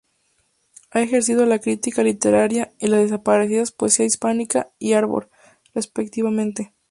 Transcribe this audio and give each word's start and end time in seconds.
Ha 0.89 0.99
ejercido 1.01 1.45
la 1.45 1.59
crítica 1.59 2.01
literaria 2.01 2.73
en 2.79 2.89
las 2.89 3.01
desaparecidas 3.01 3.71
"Poesía 3.71 4.03
Hispánica" 4.03 4.71
y 4.79 4.93
"Arbor" 4.93 5.29
respectivamente. 5.75 6.73